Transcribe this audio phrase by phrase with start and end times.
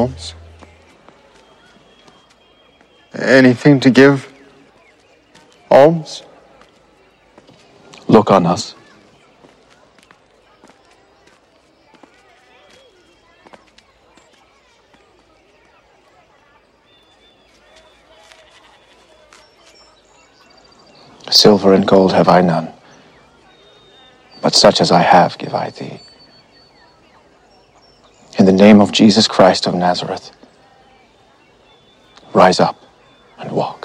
[0.00, 0.34] Alms?
[3.12, 4.32] Anything to give?
[5.70, 6.22] Alms?
[8.08, 8.74] Look on us.
[21.30, 22.72] Silver and gold have I none,
[24.40, 26.00] but such as I have give I thee.
[28.50, 30.32] In the name of Jesus Christ of Nazareth,
[32.34, 32.82] rise up
[33.38, 33.79] and walk.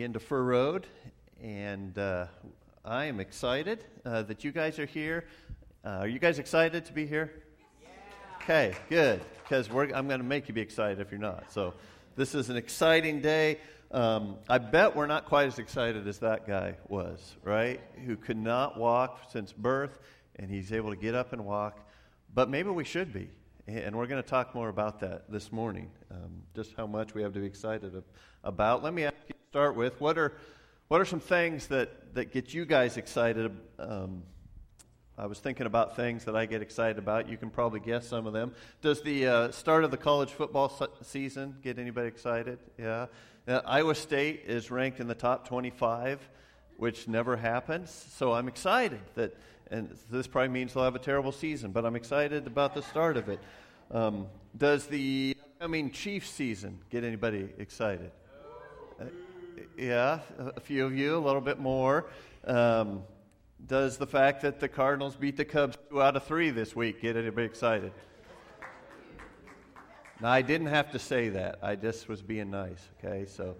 [0.00, 0.86] Again to Fir Road,
[1.42, 2.24] and uh,
[2.86, 5.26] I am excited uh, that you guys are here.
[5.84, 7.42] Uh, are you guys excited to be here?
[8.40, 11.52] Okay, good, because I'm going to make you be excited if you're not.
[11.52, 11.74] So,
[12.16, 13.58] this is an exciting day.
[13.90, 17.78] Um, I bet we're not quite as excited as that guy was, right?
[18.06, 19.98] Who could not walk since birth,
[20.36, 21.78] and he's able to get up and walk.
[22.32, 23.28] But maybe we should be.
[23.66, 27.20] And we're going to talk more about that this morning, um, just how much we
[27.20, 28.02] have to be excited
[28.42, 28.82] about.
[28.82, 30.32] Let me ask you start with, what are,
[30.86, 33.50] what are some things that, that get you guys excited?
[33.80, 34.22] Um,
[35.18, 37.28] I was thinking about things that I get excited about.
[37.28, 38.54] You can probably guess some of them.
[38.80, 40.72] Does the uh, start of the college football
[41.02, 42.60] season get anybody excited?
[42.78, 43.06] Yeah.
[43.48, 46.20] Uh, Iowa State is ranked in the top 25,
[46.76, 47.90] which never happens.
[47.90, 49.36] So I'm excited that,
[49.68, 53.16] and this probably means they'll have a terrible season, but I'm excited about the start
[53.16, 53.40] of it.
[53.90, 58.12] Um, does the upcoming Chiefs season get anybody excited?
[59.00, 59.06] Uh,
[59.76, 62.06] yeah, a few of you, a little bit more.
[62.44, 63.02] Um,
[63.66, 67.02] does the fact that the Cardinals beat the Cubs two out of three this week
[67.02, 67.92] get anybody excited?
[70.20, 71.58] Now, I didn't have to say that.
[71.62, 73.24] I just was being nice, okay?
[73.26, 73.56] So,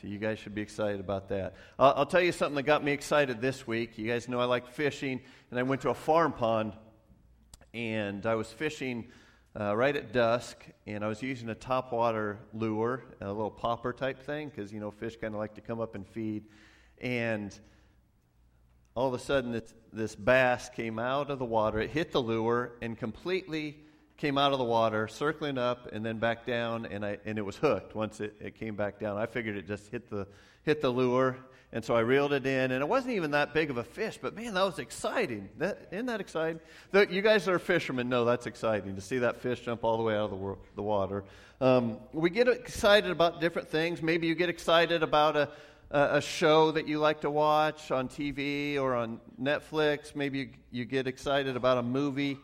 [0.00, 1.54] so you guys should be excited about that.
[1.78, 3.98] I'll, I'll tell you something that got me excited this week.
[3.98, 6.72] You guys know I like fishing, and I went to a farm pond,
[7.72, 9.08] and I was fishing
[9.58, 14.22] uh, right at dusk, and I was using a topwater lure, a little popper type
[14.22, 16.44] thing, because you know fish kind of like to come up and feed.
[17.00, 17.58] And
[18.94, 21.80] all of a sudden, this, this bass came out of the water.
[21.80, 23.78] It hit the lure and completely
[24.16, 27.42] came out of the water, circling up and then back down, and I and it
[27.42, 29.18] was hooked once it, it came back down.
[29.18, 30.26] I figured it just hit the
[30.62, 31.36] hit the lure
[31.74, 34.18] and so I reeled it in, and it wasn't even that big of a fish,
[34.20, 35.48] but man, that was exciting.
[35.56, 36.60] That, isn't that exciting?
[36.90, 39.96] The, you guys that are fishermen know that's exciting to see that fish jump all
[39.96, 41.24] the way out of the, the water.
[41.62, 44.02] Um, we get excited about different things.
[44.02, 45.48] Maybe you get excited about a,
[45.90, 50.14] a, a, show that you like to watch on TV or on Netflix.
[50.14, 52.38] Maybe you, you get excited about a movie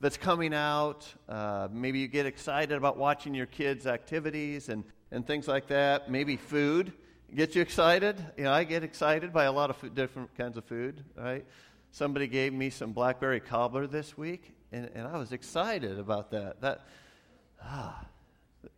[0.00, 1.06] that's coming out.
[1.28, 6.10] Uh, maybe you get excited about watching your kids' activities and, and things like that.
[6.10, 6.92] Maybe food.
[7.34, 8.24] Get you excited?
[8.36, 11.44] You know, I get excited by a lot of food, different kinds of food, right?
[11.90, 16.60] Somebody gave me some blackberry cobbler this week, and, and I was excited about that.
[16.60, 16.86] That
[17.62, 18.06] ah,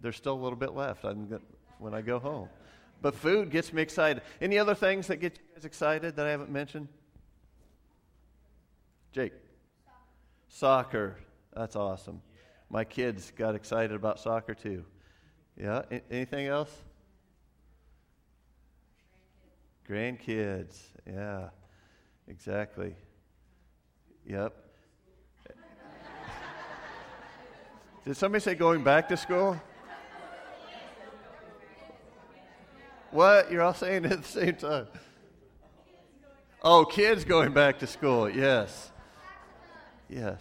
[0.00, 1.40] there's still a little bit left I'm,
[1.78, 2.48] when I go home.
[3.00, 4.22] But food gets me excited.
[4.40, 6.88] Any other things that get you guys excited that I haven't mentioned?
[9.12, 9.32] Jake.
[10.48, 11.16] Soccer.
[11.54, 12.22] That's awesome.
[12.70, 14.84] My kids got excited about soccer too.
[15.56, 15.82] Yeah.
[16.10, 16.70] Anything else?
[19.88, 20.78] Grandkids.
[21.06, 21.48] Yeah.
[22.26, 22.94] Exactly.
[24.26, 24.54] Yep.
[28.04, 29.58] Did somebody say going back to school?
[33.10, 33.50] What?
[33.50, 34.88] You're all saying it at the same time.
[36.62, 38.28] Oh, kids going back to school.
[38.28, 38.92] Yes.
[40.08, 40.40] Yes.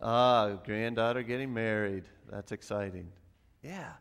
[0.00, 2.04] Ah, granddaughter getting married.
[2.30, 3.08] That's exciting.
[3.62, 3.92] Yeah.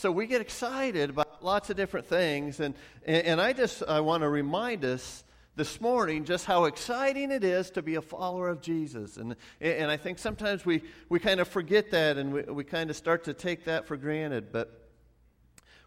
[0.00, 2.74] So we get excited about lots of different things, and,
[3.04, 5.24] and, I just I want to remind us
[5.56, 9.18] this morning just how exciting it is to be a follower of Jesus.
[9.18, 12.88] And, and I think sometimes we, we kind of forget that and we, we kind
[12.88, 14.52] of start to take that for granted.
[14.52, 14.88] But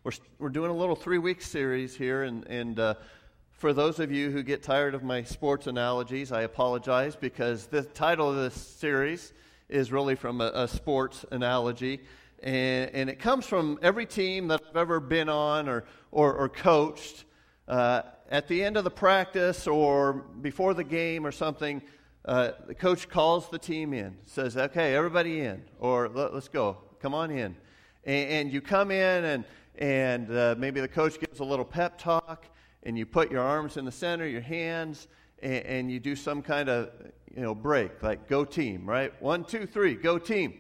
[0.03, 2.93] we're, we're doing a little three week series here, and, and uh,
[3.49, 7.81] for those of you who get tired of my sports analogies, I apologize because the
[7.81, 9.33] title of this series
[9.69, 12.01] is really from a, a sports analogy.
[12.43, 16.49] And, and, it comes from every team that I've ever been on or, or, or
[16.49, 17.23] coached.
[17.69, 21.81] Uh, at the end of the practice or before the game or something,
[22.25, 26.79] uh, the coach calls the team in, says, okay, everybody in, or Let, us go,
[26.99, 27.55] come on in.
[28.03, 29.45] And, and, you come in, and,
[29.77, 32.45] and uh, maybe the coach gives a little pep talk,
[32.83, 35.07] and you put your arms in the center, your hands,
[35.41, 36.91] and, and you do some kind of
[37.33, 39.13] you know break, like go team, right?
[39.21, 40.59] One, two, three, go team.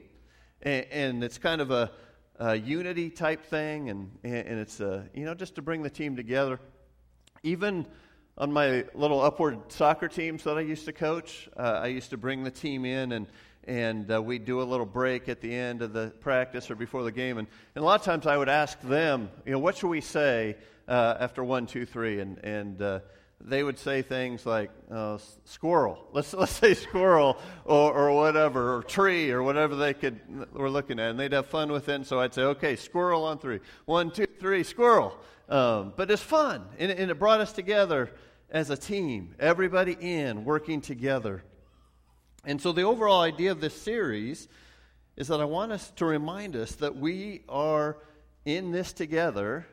[0.63, 1.91] And, and it's kind of a,
[2.39, 6.15] a, unity type thing, and, and it's a, you know just to bring the team
[6.15, 6.59] together.
[7.43, 7.85] Even
[8.37, 12.17] on my little upward soccer teams that I used to coach, uh, I used to
[12.17, 13.27] bring the team in and
[13.65, 17.03] and uh, we'd do a little break at the end of the practice or before
[17.03, 17.37] the game.
[17.37, 20.01] And, and a lot of times I would ask them, you know, what should we
[20.01, 20.57] say
[20.87, 22.19] uh, after one, two, three?
[22.19, 22.99] And, and uh,
[23.45, 26.07] they would say things like uh, squirrel.
[26.13, 30.19] Let's, let's say squirrel or, or whatever, or tree or whatever they could
[30.53, 31.11] were looking at.
[31.11, 31.95] And they'd have fun with it.
[31.95, 33.59] And so I'd say, okay, squirrel on three.
[33.85, 35.17] One, two, three, squirrel.
[35.49, 36.65] Um, but it's fun.
[36.79, 38.11] And, and it brought us together
[38.49, 41.43] as a team, everybody in, working together.
[42.45, 44.47] And so, the overall idea of this series
[45.15, 47.97] is that I want us to remind us that we are
[48.45, 49.65] in this together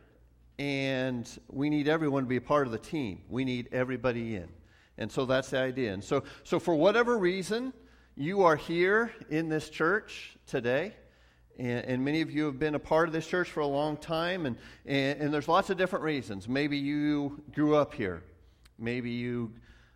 [0.60, 3.22] and we need everyone to be a part of the team.
[3.30, 4.46] We need everybody in.
[4.98, 5.94] And so that's the idea.
[5.94, 7.72] And so, so for whatever reason,
[8.14, 10.92] you are here in this church today.
[11.58, 13.96] And, and, many of you have been a part of this church for a long
[13.96, 16.46] time, and, and, and there's lots of different reasons.
[16.46, 18.23] Maybe you grew up here.
[18.78, 19.52] Maybe you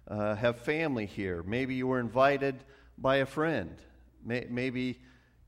[0.09, 1.43] uh, have family here.
[1.43, 2.65] Maybe you were invited
[2.97, 3.77] by a friend.
[4.25, 4.99] May, maybe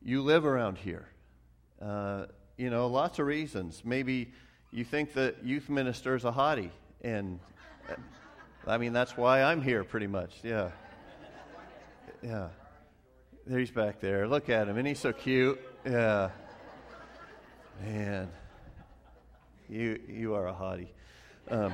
[0.02, 1.08] you live around here.
[1.80, 2.26] Uh,
[2.58, 3.82] you know, lots of reasons.
[3.82, 4.32] Maybe
[4.76, 6.68] you think that youth minister is a hottie,
[7.00, 7.40] and
[7.88, 7.94] uh,
[8.66, 10.34] I mean, that's why I'm here pretty much.
[10.42, 10.70] Yeah.
[12.22, 12.48] Yeah.
[13.46, 14.28] There he's back there.
[14.28, 15.58] Look at him, and he's so cute.
[15.86, 16.28] Yeah.
[17.82, 18.28] Man.
[19.70, 20.88] You, you are a hottie.
[21.50, 21.72] Um,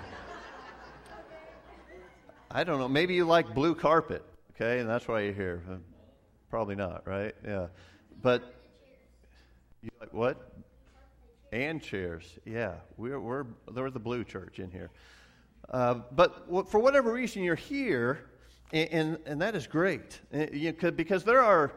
[2.52, 2.88] I don't know.
[2.88, 5.62] Maybe you like blue carpet, okay, and that's why you're here.
[5.68, 5.76] Uh,
[6.50, 7.34] probably not, right?
[7.44, 7.66] Yeah.
[8.22, 8.44] But
[9.82, 10.52] you like what?
[11.52, 12.38] And chairs.
[12.46, 14.90] Yeah, we're we're we're the blue church in here.
[15.68, 18.24] Uh, but w- for whatever reason, you're here,
[18.72, 20.18] and and, and that is great.
[20.34, 21.72] Uh, you could, because there are.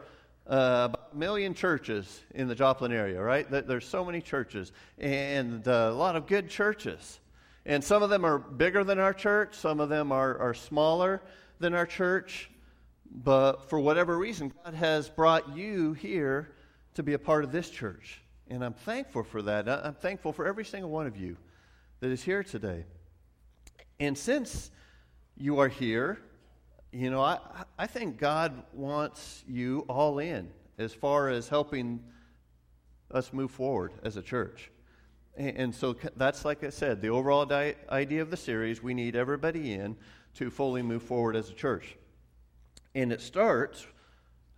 [0.48, 3.50] Uh, a million churches in the Joplin area, right?
[3.50, 7.18] There's so many churches and uh, a lot of good churches.
[7.64, 11.20] And some of them are bigger than our church, some of them are, are smaller
[11.58, 12.48] than our church.
[13.10, 16.52] But for whatever reason, God has brought you here
[16.94, 18.22] to be a part of this church.
[18.48, 19.68] And I'm thankful for that.
[19.68, 21.36] I'm thankful for every single one of you
[22.00, 22.84] that is here today.
[23.98, 24.70] And since
[25.36, 26.18] you are here,
[26.92, 27.38] you know, I,
[27.78, 30.48] I think God wants you all in
[30.78, 32.02] as far as helping
[33.10, 34.70] us move forward as a church.
[35.36, 38.82] And so that's, like I said, the overall di- idea of the series.
[38.82, 39.96] We need everybody in
[40.36, 41.96] to fully move forward as a church.
[42.94, 43.86] And it starts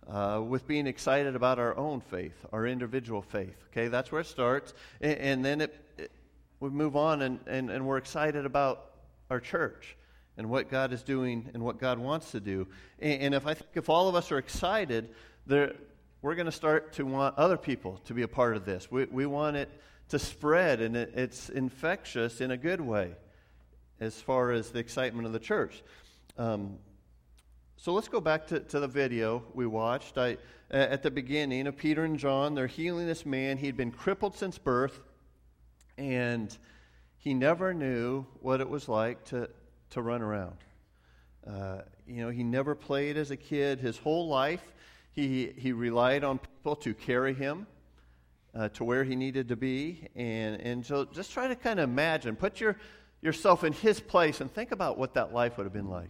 [0.09, 3.55] uh, with being excited about our own faith, our individual faith.
[3.71, 4.73] Okay, that's where it starts.
[5.01, 6.11] And, and then it, it,
[6.59, 8.91] we move on and, and, and we're excited about
[9.29, 9.95] our church
[10.37, 12.67] and what God is doing and what God wants to do.
[12.99, 15.09] And, and if I think if all of us are excited,
[15.45, 15.75] there,
[16.21, 18.89] we're going to start to want other people to be a part of this.
[18.89, 19.69] We, we want it
[20.09, 23.11] to spread, and it, it's infectious in a good way
[23.99, 25.83] as far as the excitement of the church.
[26.37, 26.77] Um,
[27.81, 30.17] so let's go back to, to the video we watched.
[30.17, 30.35] I,
[30.69, 33.57] at the beginning of Peter and John, they're healing this man.
[33.57, 34.99] He'd been crippled since birth,
[35.97, 36.55] and
[37.15, 39.49] he never knew what it was like to,
[39.91, 40.57] to run around.
[41.47, 43.79] Uh, you know, he never played as a kid.
[43.79, 44.73] His whole life,
[45.13, 47.65] he, he relied on people to carry him
[48.53, 50.05] uh, to where he needed to be.
[50.17, 52.75] And, and so just try to kind of imagine, put your,
[53.21, 56.09] yourself in his place and think about what that life would have been like.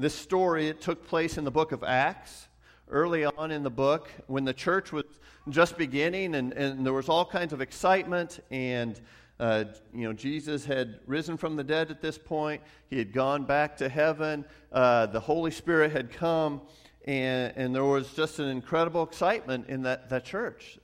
[0.00, 2.48] This story, it took place in the book of Acts,
[2.88, 5.04] early on in the book, when the church was
[5.50, 8.98] just beginning and, and there was all kinds of excitement and
[9.38, 12.62] uh, you know, Jesus had risen from the dead at this point.
[12.88, 14.46] He had gone back to heaven.
[14.72, 16.62] Uh, the Holy Spirit had come,
[17.04, 20.78] and, and there was just an incredible excitement in that, that church.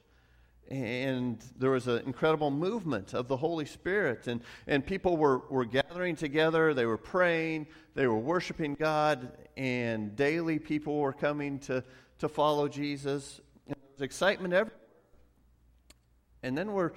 [0.68, 4.26] And there was an incredible movement of the Holy Spirit.
[4.26, 10.14] And, and people were, were gathering together, they were praying, they were worshiping God, and
[10.14, 11.82] daily people were coming to,
[12.18, 13.40] to follow Jesus.
[13.66, 14.78] And there was excitement everywhere.
[16.42, 16.92] And then we're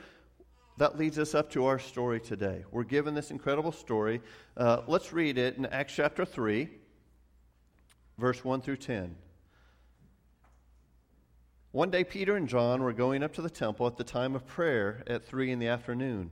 [0.77, 2.63] that leads us up to our story today.
[2.71, 4.21] We're given this incredible story.
[4.55, 6.69] Uh, let's read it in Acts chapter 3,
[8.17, 9.13] verse 1 through 10.
[11.71, 14.47] One day, Peter and John were going up to the temple at the time of
[14.47, 16.31] prayer at 3 in the afternoon.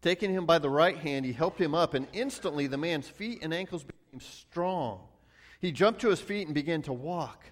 [0.00, 3.40] Taking him by the right hand, he helped him up, and instantly the man's feet
[3.42, 5.00] and ankles became strong.
[5.60, 7.44] He jumped to his feet and began to walk.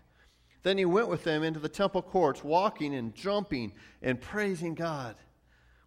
[0.62, 3.72] Then he went with them into the temple courts, walking and jumping
[4.02, 5.16] and praising God.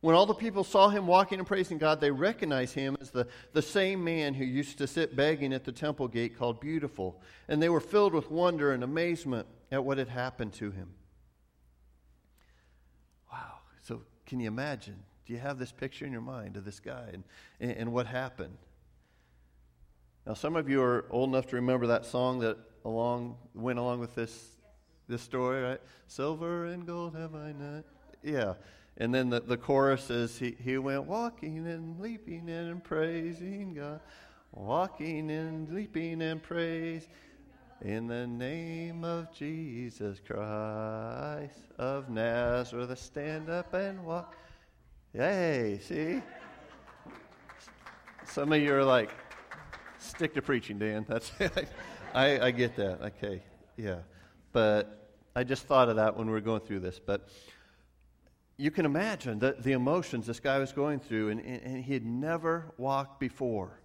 [0.01, 3.27] When all the people saw him walking and praising God, they recognized him as the,
[3.51, 7.21] the same man who used to sit begging at the temple gate called Beautiful.
[7.49, 10.93] And they were filled with wonder and amazement at what had happened to him.
[13.31, 13.59] Wow.
[13.81, 15.03] So, can you imagine?
[15.29, 17.23] Do you have this picture in your mind of this guy and,
[17.59, 18.57] and, and what happened?
[20.25, 23.99] Now, some of you are old enough to remember that song that along went along
[23.99, 24.55] with this,
[25.07, 25.79] this story, right?
[26.07, 27.83] Silver and gold have I not.
[28.23, 28.55] Yeah.
[28.97, 33.99] And then the, the chorus is he, he went walking and leaping and praising God,
[34.51, 37.07] walking and leaping and praise
[37.81, 42.97] in the name of Jesus Christ of Nazareth.
[42.97, 44.35] Stand up and walk.
[45.13, 46.21] Yay, see?
[48.27, 49.09] Some of you are like,
[49.97, 51.03] stick to preaching, Dan.
[51.07, 51.31] That's
[52.13, 53.01] I, I get that.
[53.01, 53.41] Okay,
[53.75, 53.99] yeah.
[54.51, 56.99] But I just thought of that when we were going through this.
[56.99, 57.27] But
[58.57, 62.05] you can imagine the, the emotions this guy was going through, and, and he had
[62.05, 63.79] never walked before.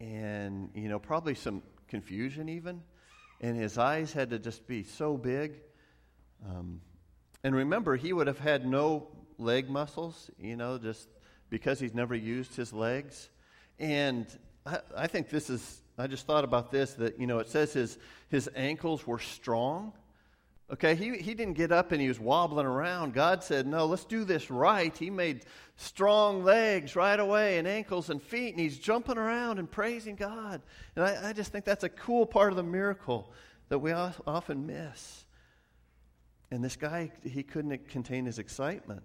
[0.00, 2.82] And, you know, probably some confusion even.
[3.40, 5.60] And his eyes had to just be so big.
[6.44, 6.80] Um,
[7.44, 11.08] and remember, he would have had no leg muscles, you know, just
[11.50, 13.28] because he's never used his legs.
[13.78, 14.26] And
[14.66, 17.72] I, I think this is, I just thought about this that, you know, it says
[17.72, 17.98] his,
[18.28, 19.92] his ankles were strong.
[20.72, 23.12] Okay, he, he didn't get up and he was wobbling around.
[23.12, 24.96] God said, No, let's do this right.
[24.96, 25.44] He made
[25.76, 30.62] strong legs right away and ankles and feet, and he's jumping around and praising God.
[30.96, 33.30] And I, I just think that's a cool part of the miracle
[33.68, 35.24] that we often miss.
[36.50, 39.02] And this guy, he couldn't contain his excitement.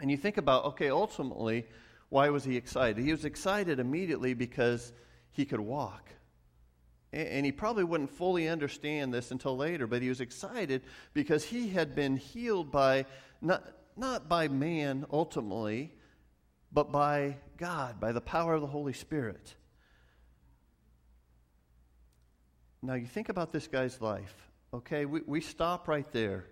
[0.00, 1.66] And you think about, okay, ultimately,
[2.08, 3.04] why was he excited?
[3.04, 4.92] He was excited immediately because
[5.30, 6.10] he could walk.
[7.12, 10.82] And he probably wouldn't fully understand this until later, but he was excited
[11.14, 13.06] because he had been healed by,
[13.40, 13.64] not,
[13.96, 15.94] not by man ultimately,
[16.70, 19.54] but by God, by the power of the Holy Spirit.
[22.82, 24.34] Now, you think about this guy's life,
[24.72, 25.06] okay?
[25.06, 26.44] We, we stop right there.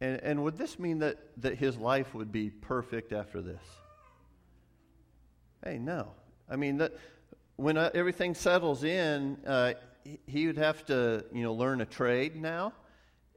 [0.00, 3.62] And, and would this mean that, that his life would be perfect after this?
[5.64, 6.12] Hey, no.
[6.48, 6.92] I mean, that
[7.56, 9.74] when uh, everything settles in, uh,
[10.26, 12.72] he would have to, you know, learn a trade now,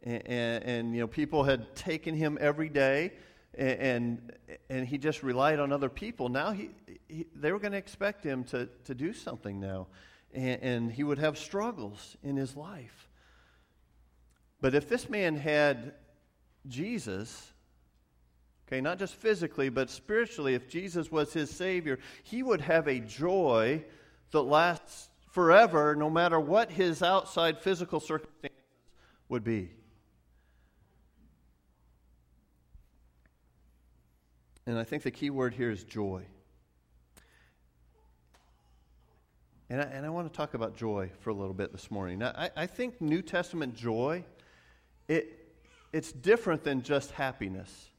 [0.03, 3.13] and, and, and, you know, people had taken him every day,
[3.57, 4.31] and
[4.69, 6.29] and, he just relied on other people.
[6.29, 6.69] Now he,
[7.09, 9.87] he they were going to expect him to to do something now,
[10.33, 13.09] and, and he would have struggles in his life.
[14.61, 15.93] But if this man had
[16.67, 17.53] Jesus,
[18.67, 22.99] okay, not just physically, but spiritually, if Jesus was his Savior, he would have a
[22.99, 23.83] joy
[24.31, 28.57] that lasts forever, no matter what his outside physical circumstances
[29.29, 29.71] would be.
[34.65, 36.23] And I think the key word here is joy.
[39.69, 42.19] And I, and I want to talk about joy for a little bit this morning.
[42.19, 44.25] Now, I, I think New Testament joy,
[45.07, 45.40] it,
[45.93, 47.89] it's different than just happiness.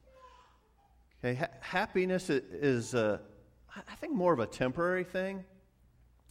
[1.25, 3.19] Okay, ha- happiness is, uh,
[3.77, 5.45] I think, more of a temporary thing.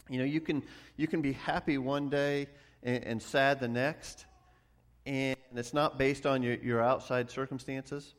[0.08, 0.62] You know, you can,
[0.96, 2.48] you can be happy one day
[2.82, 4.26] and, and sad the next,
[5.06, 8.14] and it's not based on your, your outside circumstances.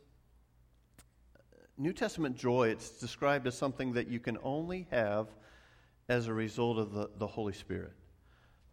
[1.77, 5.27] New Testament joy, it's described as something that you can only have
[6.07, 7.93] as a result of the, the Holy Spirit.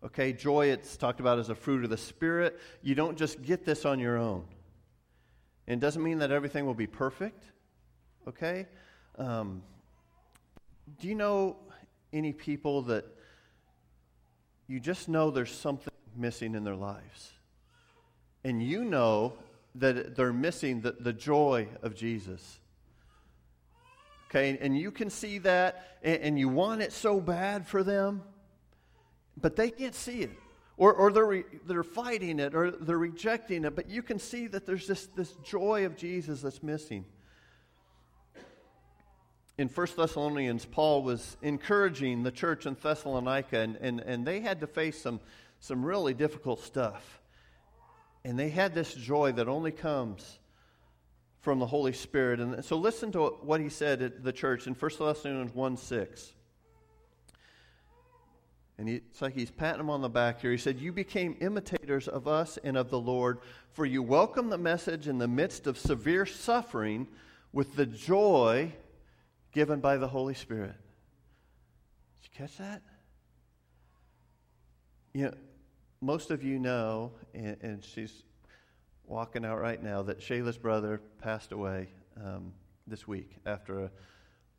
[0.04, 2.58] Okay, joy, it's talked about as a fruit of the Spirit.
[2.82, 4.44] You don't just get this on your own.
[5.70, 7.44] And it doesn't mean that everything will be perfect.
[8.26, 8.66] Okay?
[9.16, 9.62] Um,
[10.98, 11.58] do you know
[12.12, 13.04] any people that
[14.66, 17.30] you just know there's something missing in their lives?
[18.42, 19.34] And you know
[19.76, 22.58] that they're missing the, the joy of Jesus.
[24.28, 28.22] Okay, and you can see that, and, and you want it so bad for them,
[29.40, 30.32] but they can't see it.
[30.80, 34.46] Or, or they're, re, they're fighting it, or they're rejecting it, but you can see
[34.46, 37.04] that there's this, this joy of Jesus that's missing.
[39.58, 44.60] In 1 Thessalonians, Paul was encouraging the church in Thessalonica, and, and, and they had
[44.60, 45.20] to face some,
[45.58, 47.20] some really difficult stuff.
[48.24, 50.38] And they had this joy that only comes
[51.40, 52.40] from the Holy Spirit.
[52.40, 56.32] And so listen to what he said at the church in 1 Thessalonians 1 6.
[58.80, 60.50] And he, it's like he's patting him on the back here.
[60.50, 63.40] He said, You became imitators of us and of the Lord,
[63.72, 67.06] for you welcomed the message in the midst of severe suffering
[67.52, 68.72] with the joy
[69.52, 70.72] given by the Holy Spirit.
[72.22, 72.80] Did you catch that?
[75.12, 75.34] You know,
[76.00, 78.22] most of you know, and, and she's
[79.04, 82.54] walking out right now, that Shayla's brother passed away um,
[82.86, 83.90] this week after a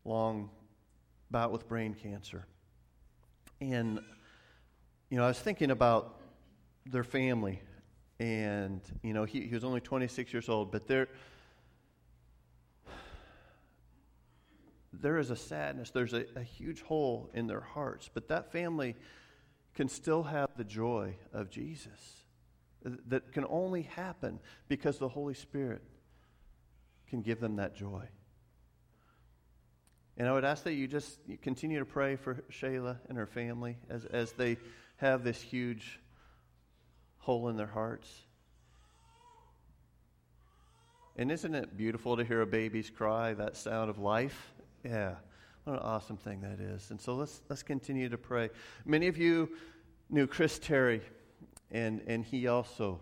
[0.06, 0.52] long
[1.32, 2.46] bout with brain cancer.
[3.62, 4.02] And,
[5.10, 6.20] you know, I was thinking about
[6.86, 7.62] their family.
[8.20, 11.08] And, you know, he, he was only 26 years old, but there,
[14.92, 18.10] there is a sadness, there's a, a huge hole in their hearts.
[18.14, 18.96] But that family
[19.76, 22.22] can still have the joy of Jesus
[22.84, 25.84] that can only happen because the Holy Spirit
[27.08, 28.08] can give them that joy.
[30.22, 33.78] And I would ask that you just continue to pray for Shayla and her family
[33.90, 34.56] as, as they
[34.98, 36.00] have this huge
[37.18, 38.08] hole in their hearts.
[41.16, 44.54] And isn't it beautiful to hear a baby's cry, that sound of life?
[44.86, 45.16] Yeah.
[45.64, 46.92] What an awesome thing that is.
[46.92, 48.52] And so let's, let's continue to pray.
[48.86, 49.50] Many of you
[50.12, 51.02] knew Chris Terry
[51.72, 53.00] and, and he also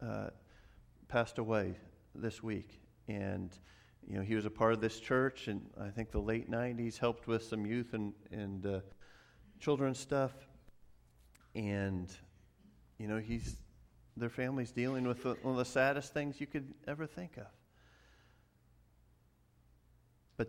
[0.00, 0.28] uh,
[1.08, 1.74] passed away
[2.14, 2.78] this week.
[3.08, 3.50] And,
[4.08, 6.98] you know, he was a part of this church, and I think the late 90s
[6.98, 8.80] helped with some youth and, and uh,
[9.60, 10.32] children's stuff.
[11.54, 12.10] And,
[12.98, 13.56] you know, he's,
[14.16, 17.46] their family's dealing with the, one of the saddest things you could ever think of.
[20.36, 20.48] But,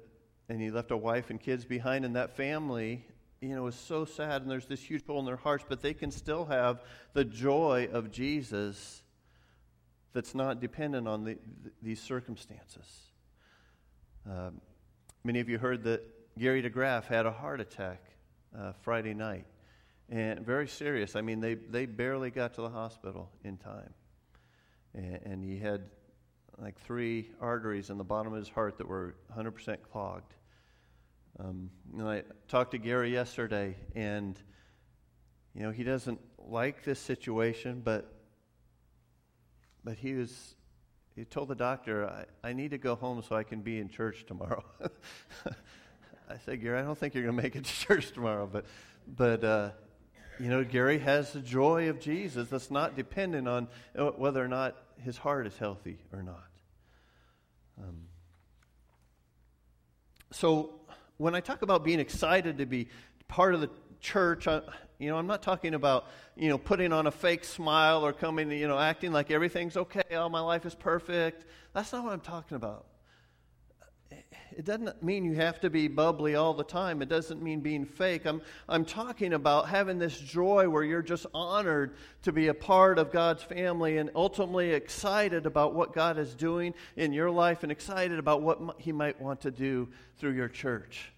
[0.50, 3.06] and he left a wife and kids behind, and that family
[3.44, 5.94] you know, is so sad and there's this huge hole in their hearts, but they
[5.94, 9.04] can still have the joy of Jesus
[10.14, 11.38] that's not dependent on the,
[11.82, 13.13] these circumstances.
[14.30, 14.62] Um,
[15.24, 16.02] many of you heard that
[16.38, 18.02] Gary DeGraff had a heart attack
[18.58, 19.46] uh, Friday night,
[20.10, 21.16] and very serious.
[21.16, 23.94] I mean, they, they barely got to the hospital in time.
[24.94, 25.82] And, and he had
[26.58, 30.34] like three arteries in the bottom of his heart that were 100% clogged.
[31.40, 34.40] Um, know, I talked to Gary yesterday, and
[35.56, 38.14] you know he doesn't like this situation, but
[39.84, 40.56] but he was
[41.16, 43.90] he told the doctor, I, I need to go home so I can be in
[43.90, 44.64] church tomorrow.
[46.30, 48.66] I said, Gary, I don't think you're going to make it to church tomorrow, but
[49.06, 49.70] but uh,
[50.40, 54.48] you know Gary has the joy of Jesus that's not dependent on uh, whether or
[54.48, 56.48] not his heart is healthy or not.
[57.78, 58.06] Um,
[60.32, 60.82] so
[61.18, 62.88] when I talk about being excited to be
[63.28, 63.70] part of the
[64.04, 64.62] church, I,
[65.00, 68.52] you know, I'm not talking about, you know, putting on a fake smile or coming,
[68.52, 71.46] you know, acting like everything's okay, all my life is perfect.
[71.74, 72.86] That's not what I'm talking about
[74.58, 77.02] it doesn't mean you have to be bubbly all the time.
[77.02, 78.26] It doesn't mean being fake.
[78.26, 83.00] I'm, I'm talking about having this joy where you're just honored to be a part
[83.00, 87.72] of God's family and ultimately excited about what God is doing in your life and
[87.72, 91.13] excited about what He might want to do through your church.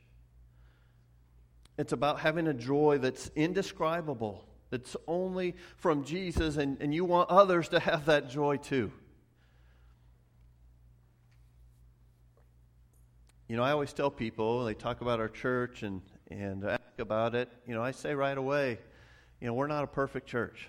[1.77, 7.29] It's about having a joy that's indescribable, that's only from Jesus, and, and you want
[7.29, 8.91] others to have that joy too.
[13.47, 17.35] You know, I always tell people, they talk about our church and, and ask about
[17.35, 17.49] it.
[17.67, 18.79] You know, I say right away,
[19.39, 20.67] you know, we're not a perfect church.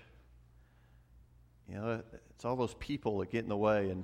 [1.67, 3.89] You know, it's all those people that get in the way.
[3.89, 4.03] And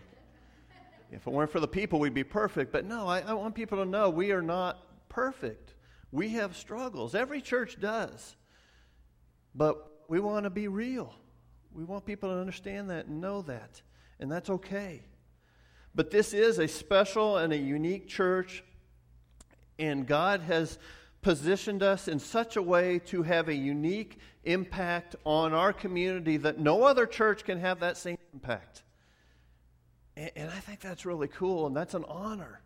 [1.12, 2.72] if it weren't for the people, we'd be perfect.
[2.72, 5.76] But no, I, I want people to know we are not perfect.
[6.13, 7.15] We have struggles.
[7.15, 8.36] Every church does.
[9.56, 11.12] But we want to be real.
[11.73, 13.82] We want people to understand that and know that.
[14.19, 15.02] And that's okay.
[15.95, 18.63] But this is a special and a unique church.
[19.80, 20.78] And God has
[21.23, 26.60] positioned us in such a way to have a unique impact on our community that
[26.60, 28.84] no other church can have that same impact.
[30.15, 32.62] And, and I think that's really cool, and that's an honor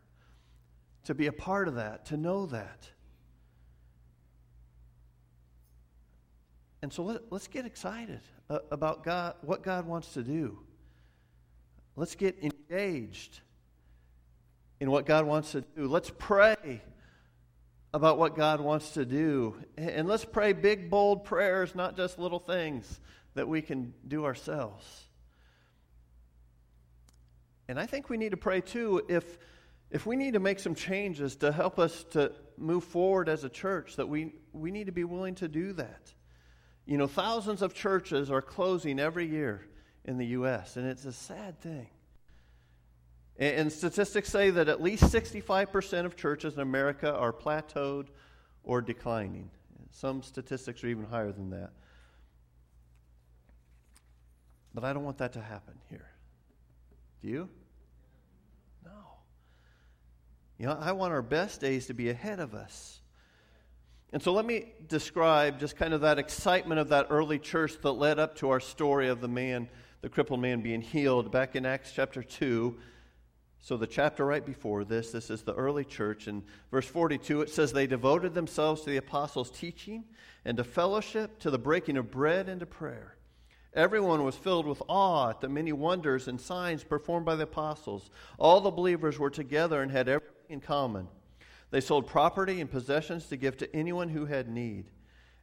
[1.05, 2.89] to be a part of that, to know that.
[6.81, 10.59] And so let, us get excited uh, about God, what God wants to do.
[11.95, 13.39] Let's get engaged
[14.79, 15.87] in what God wants to do.
[15.87, 16.81] Let's pray
[17.93, 19.55] about what God wants to do.
[19.77, 22.99] And let's pray big, bold prayers, not just little things
[23.33, 24.85] that we can do ourselves.
[27.67, 29.37] And I think we need to pray too if,
[29.89, 33.49] if we need to make some changes to help us to move forward as a
[33.49, 36.13] church, that we, we need to be willing to do that.
[36.87, 39.67] You know, thousands of churches are closing every year
[40.05, 41.87] in the U.S., and it's a sad thing.
[43.37, 48.07] And statistics say that at least 65% of churches in America are plateaued
[48.63, 49.51] or declining.
[49.91, 51.71] Some statistics are even higher than that.
[54.73, 56.09] But I don't want that to happen here.
[57.21, 57.49] Do you?
[58.85, 58.91] No.
[60.57, 63.01] You know, I want our best days to be ahead of us.
[64.13, 67.91] And so let me describe just kind of that excitement of that early church that
[67.91, 69.67] led up to our story of the man,
[70.01, 72.77] the crippled man being healed back in Acts chapter 2.
[73.59, 76.27] So, the chapter right before this, this is the early church.
[76.27, 80.05] In verse 42, it says, They devoted themselves to the apostles' teaching
[80.45, 83.17] and to fellowship, to the breaking of bread and to prayer.
[83.73, 88.09] Everyone was filled with awe at the many wonders and signs performed by the apostles.
[88.37, 91.07] All the believers were together and had everything in common.
[91.69, 94.85] They sold property and possessions to give to anyone who had need.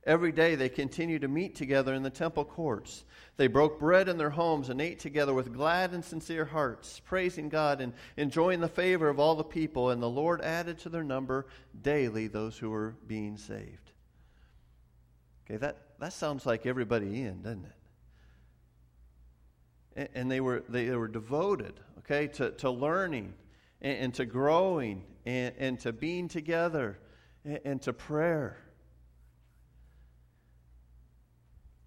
[0.06, 3.04] Every day they continued to meet together in the temple courts.
[3.36, 7.48] They broke bread in their homes and ate together with glad and sincere hearts, praising
[7.48, 9.90] God and enjoying the favor of all the people.
[9.90, 11.46] And the Lord added to their number
[11.80, 13.92] daily those who were being saved.
[15.46, 17.66] Okay, that, that sounds like everybody in, doesn't
[19.96, 20.10] it?
[20.14, 23.32] And, they, were, they, they were devoted, okay, to, to learning
[23.80, 26.98] and, and to growing and, and to being together
[27.44, 28.58] and, and to prayer.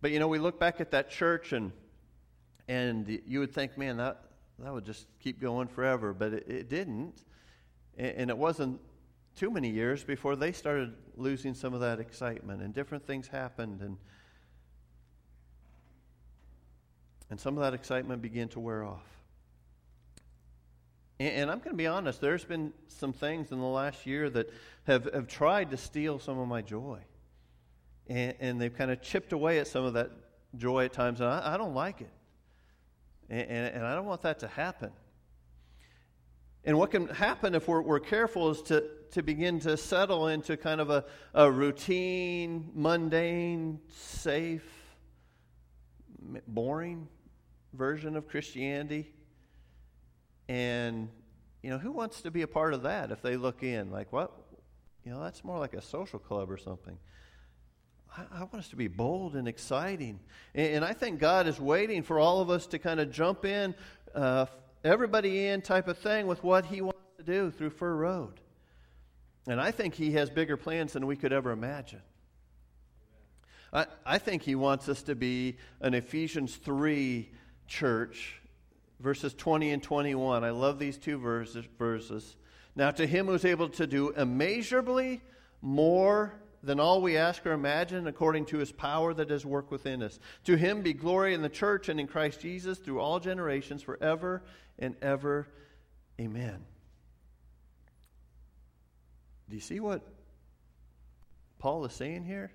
[0.01, 1.71] But you know, we look back at that church and
[2.69, 4.21] and you would think, man, that
[4.59, 7.23] that would just keep going forever, but it, it didn't.
[7.97, 8.79] And, and it wasn't
[9.35, 13.81] too many years before they started losing some of that excitement and different things happened
[13.81, 13.97] and
[17.29, 19.16] and some of that excitement began to wear off.
[21.19, 24.53] And, I'm going to be honest, there's been some things in the last year that
[24.85, 26.99] have, have tried to steal some of my joy
[28.09, 30.11] and, and they've kind of chipped away at some of that
[30.55, 32.11] joy at times, and I, I don't like it.
[33.29, 34.91] And, and, and, I don't want that to happen.
[36.63, 40.57] And what can happen if we're, we're careful is to, to begin to settle into
[40.57, 44.65] kind of a, a routine, mundane, safe,
[46.47, 47.07] boring
[47.73, 49.13] version of Christianity.
[50.49, 51.09] And,
[51.61, 53.91] you know, who wants to be a part of that if they look in?
[53.91, 54.31] Like, what?
[55.03, 56.97] You know, that's more like a social club or something.
[58.33, 60.19] I, want us to be bold and exciting.
[60.55, 63.45] And, and, I think God is waiting for all of us to kind of jump
[63.45, 63.75] in,
[64.15, 64.47] uh,
[64.83, 68.39] everybody in type of thing with what He wants to do through Fir Road.
[69.47, 72.01] And I think He has bigger plans than we could ever imagine.
[73.71, 77.29] I, I think He wants us to be an Ephesians 3
[77.67, 78.41] church,
[78.99, 80.43] verses 20 and 21.
[80.43, 81.65] I love these two verses.
[81.77, 82.35] verses.
[82.75, 85.21] Now, to Him who's able to do immeasurably
[85.61, 86.33] more
[86.63, 90.19] than all we ask or imagine according to his power that does work within us.
[90.45, 94.43] To him be glory in the church and in Christ Jesus through all generations, forever
[94.79, 95.47] and ever.
[96.19, 96.65] Amen.
[99.49, 100.01] Do you see what
[101.59, 102.51] Paul is saying here?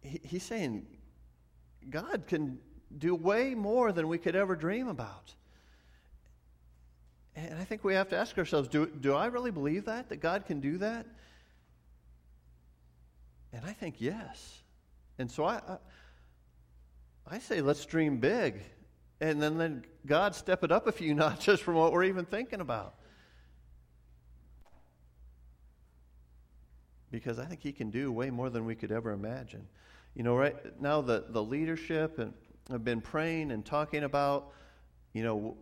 [0.00, 0.86] He, he's saying
[1.88, 2.58] God can
[2.98, 5.34] do way more than we could ever dream about.
[7.34, 10.10] And I think we have to ask ourselves do, do I really believe that?
[10.10, 11.06] That God can do that?
[13.52, 14.62] And I think yes.
[15.18, 15.76] And so I, I,
[17.26, 18.60] I say let's dream big.
[19.20, 22.60] And then, then God step it up a few notches from what we're even thinking
[22.60, 22.94] about.
[27.10, 29.68] Because I think He can do way more than we could ever imagine.
[30.14, 32.32] you know, right now the, the leadership and
[32.70, 34.52] have been praying and talking about,
[35.12, 35.56] you know,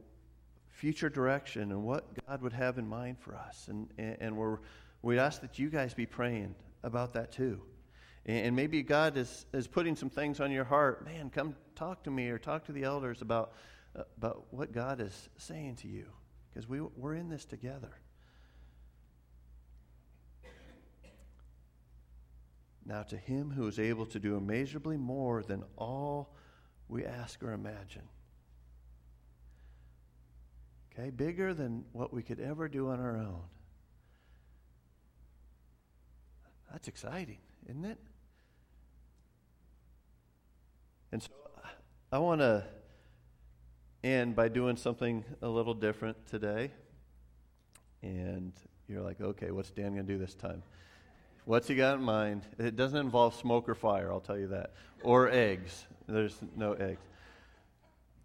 [0.69, 3.69] future direction and what God would have in mind for us.
[3.69, 4.59] And, and, we're,
[5.03, 7.63] we ask that you guys be praying about that too.
[8.27, 11.05] And, maybe God is, is putting some things on your heart.
[11.05, 13.53] Man, come talk to me or talk to the elders about,
[13.95, 16.07] about what God is saying to you
[16.51, 17.93] because we, we're in this together.
[22.85, 26.35] Now, to him who is able to do immeasurably more than all
[26.91, 28.03] we ask or imagine.
[30.93, 33.43] Okay, bigger than what we could ever do on our own.
[36.73, 37.99] That's exciting, isn't it?
[41.13, 41.31] And so
[42.13, 42.65] I want to
[44.03, 46.71] end by doing something a little different today.
[48.03, 48.53] And
[48.89, 50.63] you're like, okay, what's Dan going to do this time?
[51.45, 52.43] What's he got in mind?
[52.59, 54.73] It doesn't involve smoke or fire, I'll tell you that,
[55.03, 55.87] or eggs.
[56.07, 57.01] There's no eggs.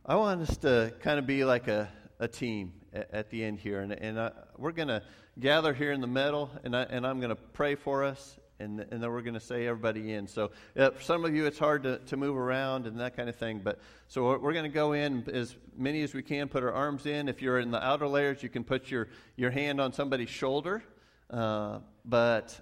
[0.06, 3.60] I want us to kind of be like a, a team at, at the end
[3.60, 3.80] here.
[3.80, 5.02] And, and I, we're going to
[5.40, 8.80] gather here in the middle, and, I, and I'm going to pray for us, and,
[8.80, 10.28] and then we're going to say everybody in.
[10.28, 13.30] So uh, for some of you, it's hard to, to move around and that kind
[13.30, 13.62] of thing.
[13.64, 16.74] But so we're, we're going to go in as many as we can, put our
[16.74, 17.28] arms in.
[17.28, 20.84] If you're in the outer layers, you can put your, your hand on somebody's shoulder.
[21.30, 22.60] Uh, but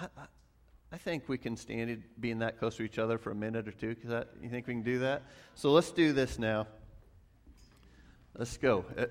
[0.00, 0.06] I,
[0.92, 3.66] I, think we can stand it, being that close to each other for a minute
[3.66, 3.94] or two.
[3.96, 5.22] Cause you think we can do that?
[5.54, 6.66] So let's do this now.
[8.36, 8.84] Let's go.
[8.96, 9.06] Uh,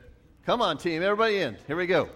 [0.45, 1.03] come on, team.
[1.03, 1.57] Everybody in.
[1.67, 2.09] Here we go.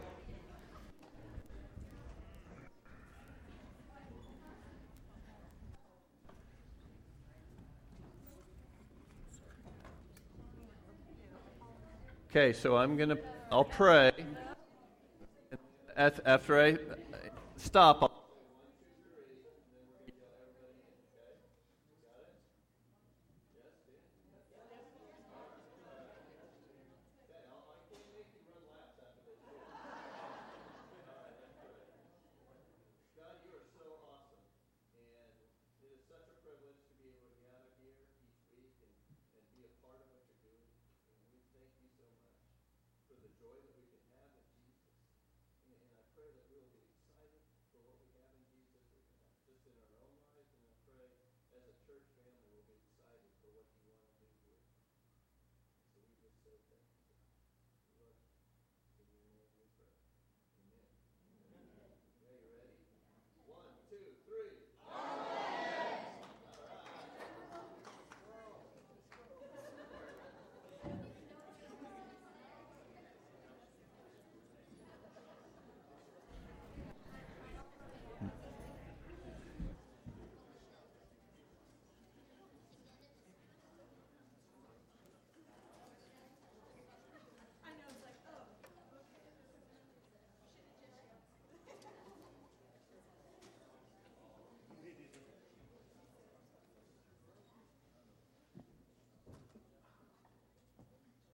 [12.30, 13.18] Okay, so I'm going to,
[13.52, 14.14] I'll pray.
[15.98, 16.78] After I
[17.58, 18.11] stop, I'll